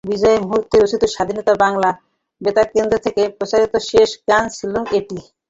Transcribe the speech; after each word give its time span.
বিজয়ের 0.09 0.41
মুহূর্তে 0.43 0.75
রচিত 0.77 1.03
স্বাধীন 1.13 1.37
বাংলা 1.63 1.89
বেতারকেন্দ্র 2.41 2.95
থেকে 3.05 3.21
প্রচারিত 3.37 3.73
শেষ 3.89 4.09
গান 4.27 4.43
ছিল 4.57 4.73
এটি। 4.97 5.17